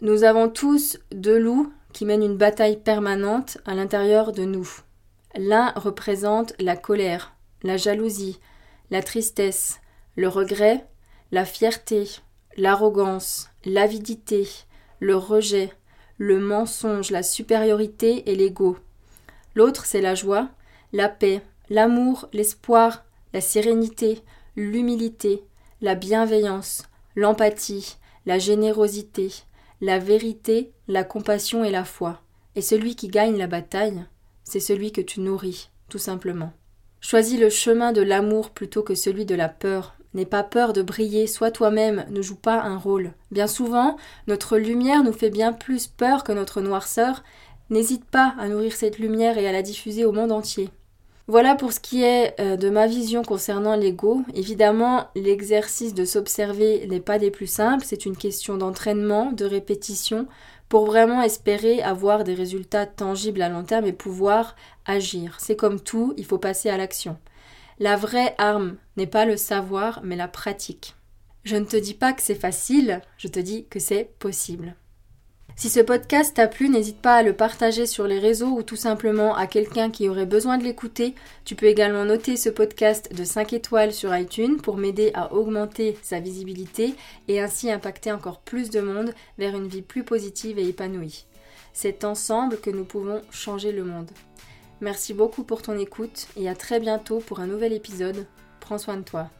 Nous 0.00 0.24
avons 0.24 0.48
tous 0.48 0.98
deux 1.12 1.38
loups 1.38 1.70
qui 1.92 2.06
mènent 2.06 2.22
une 2.22 2.38
bataille 2.38 2.78
permanente 2.78 3.58
à 3.66 3.74
l'intérieur 3.74 4.32
de 4.32 4.44
nous. 4.44 4.68
L'un 5.36 5.70
représente 5.76 6.54
la 6.58 6.76
colère, 6.76 7.34
la 7.62 7.76
jalousie, 7.76 8.40
la 8.90 9.02
tristesse, 9.02 9.80
le 10.16 10.28
regret, 10.28 10.86
la 11.30 11.44
fierté, 11.44 12.08
l'arrogance, 12.56 13.50
l'avidité, 13.64 14.48
le 14.98 15.16
rejet, 15.16 15.72
le 16.18 16.38
mensonge, 16.38 17.10
la 17.10 17.22
supériorité 17.22 18.30
et 18.30 18.34
l'ego. 18.34 18.76
L'autre, 19.54 19.84
c'est 19.86 20.00
la 20.00 20.14
joie, 20.14 20.48
la 20.92 21.08
paix, 21.08 21.42
l'amour, 21.68 22.28
l'espoir, 22.32 23.04
la 23.32 23.40
sérénité, 23.40 24.22
l'humilité, 24.56 25.44
la 25.80 25.94
bienveillance, 25.94 26.84
l'empathie, 27.16 27.96
la 28.26 28.38
générosité, 28.38 29.32
la 29.80 29.98
vérité, 29.98 30.72
la 30.88 31.04
compassion 31.04 31.64
et 31.64 31.70
la 31.70 31.84
foi. 31.84 32.20
Et 32.54 32.62
celui 32.62 32.94
qui 32.94 33.08
gagne 33.08 33.36
la 33.36 33.46
bataille, 33.46 34.04
c'est 34.44 34.60
celui 34.60 34.92
que 34.92 35.00
tu 35.00 35.20
nourris, 35.20 35.70
tout 35.88 35.98
simplement. 35.98 36.52
Choisis 37.00 37.40
le 37.40 37.50
chemin 37.50 37.92
de 37.92 38.02
l'amour 38.02 38.50
plutôt 38.50 38.82
que 38.82 38.94
celui 38.94 39.24
de 39.24 39.34
la 39.34 39.48
peur. 39.48 39.96
N'aie 40.14 40.26
pas 40.26 40.44
peur 40.44 40.72
de 40.72 40.82
briller, 40.82 41.26
sois 41.26 41.50
toi-même, 41.50 42.04
ne 42.10 42.22
joue 42.22 42.36
pas 42.36 42.60
un 42.62 42.76
rôle. 42.76 43.12
Bien 43.30 43.46
souvent, 43.46 43.96
notre 44.26 44.58
lumière 44.58 45.02
nous 45.02 45.12
fait 45.12 45.30
bien 45.30 45.52
plus 45.52 45.86
peur 45.86 46.22
que 46.22 46.32
notre 46.32 46.60
noirceur. 46.60 47.24
N'hésite 47.70 48.04
pas 48.04 48.34
à 48.38 48.48
nourrir 48.48 48.74
cette 48.74 48.98
lumière 48.98 49.38
et 49.38 49.48
à 49.48 49.52
la 49.52 49.62
diffuser 49.62 50.04
au 50.04 50.12
monde 50.12 50.30
entier. 50.30 50.68
Voilà 51.28 51.54
pour 51.54 51.72
ce 51.72 51.80
qui 51.80 52.02
est 52.02 52.34
euh, 52.40 52.56
de 52.56 52.68
ma 52.68 52.86
vision 52.86 53.22
concernant 53.22 53.76
l'ego. 53.76 54.22
Évidemment, 54.34 55.06
l'exercice 55.14 55.94
de 55.94 56.04
s'observer 56.04 56.86
n'est 56.88 57.00
pas 57.00 57.18
des 57.18 57.30
plus 57.30 57.46
simples, 57.46 57.84
c'est 57.86 58.06
une 58.06 58.16
question 58.16 58.56
d'entraînement, 58.56 59.30
de 59.30 59.44
répétition, 59.44 60.26
pour 60.68 60.86
vraiment 60.86 61.22
espérer 61.22 61.80
avoir 61.82 62.24
des 62.24 62.34
résultats 62.34 62.86
tangibles 62.86 63.42
à 63.42 63.48
long 63.48 63.62
terme 63.62 63.86
et 63.86 63.92
pouvoir 63.92 64.56
agir. 64.84 65.36
C'est 65.38 65.56
comme 65.56 65.80
tout, 65.80 66.12
il 66.16 66.24
faut 66.24 66.38
passer 66.38 66.70
à 66.70 66.76
l'action. 66.76 67.16
La 67.78 67.96
vraie 67.96 68.34
arme 68.38 68.76
n'est 68.96 69.06
pas 69.06 69.24
le 69.24 69.36
savoir, 69.36 70.00
mais 70.02 70.16
la 70.16 70.28
pratique. 70.28 70.96
Je 71.44 71.56
ne 71.56 71.64
te 71.64 71.76
dis 71.76 71.94
pas 71.94 72.12
que 72.12 72.22
c'est 72.22 72.34
facile, 72.34 73.00
je 73.16 73.28
te 73.28 73.40
dis 73.40 73.66
que 73.66 73.80
c'est 73.80 74.10
possible. 74.18 74.76
Si 75.54 75.68
ce 75.68 75.80
podcast 75.80 76.34
t'a 76.34 76.48
plu, 76.48 76.68
n'hésite 76.68 77.00
pas 77.00 77.16
à 77.16 77.22
le 77.22 77.34
partager 77.34 77.86
sur 77.86 78.06
les 78.06 78.18
réseaux 78.18 78.48
ou 78.48 78.62
tout 78.62 78.76
simplement 78.76 79.36
à 79.36 79.46
quelqu'un 79.46 79.90
qui 79.90 80.08
aurait 80.08 80.26
besoin 80.26 80.58
de 80.58 80.64
l'écouter. 80.64 81.14
Tu 81.44 81.54
peux 81.54 81.66
également 81.66 82.04
noter 82.04 82.36
ce 82.36 82.48
podcast 82.48 83.14
de 83.14 83.22
5 83.22 83.52
étoiles 83.52 83.92
sur 83.92 84.16
iTunes 84.16 84.56
pour 84.56 84.76
m'aider 84.76 85.10
à 85.14 85.32
augmenter 85.32 85.96
sa 86.02 86.20
visibilité 86.20 86.94
et 87.28 87.40
ainsi 87.40 87.70
impacter 87.70 88.10
encore 88.10 88.40
plus 88.40 88.70
de 88.70 88.80
monde 88.80 89.14
vers 89.38 89.54
une 89.54 89.68
vie 89.68 89.82
plus 89.82 90.04
positive 90.04 90.58
et 90.58 90.68
épanouie. 90.68 91.26
C'est 91.72 92.04
ensemble 92.04 92.58
que 92.58 92.70
nous 92.70 92.84
pouvons 92.84 93.22
changer 93.30 93.72
le 93.72 93.84
monde. 93.84 94.10
Merci 94.80 95.14
beaucoup 95.14 95.44
pour 95.44 95.62
ton 95.62 95.78
écoute 95.78 96.26
et 96.36 96.48
à 96.48 96.54
très 96.54 96.80
bientôt 96.80 97.18
pour 97.18 97.40
un 97.40 97.46
nouvel 97.46 97.72
épisode. 97.72 98.26
Prends 98.60 98.78
soin 98.78 98.96
de 98.96 99.02
toi. 99.02 99.30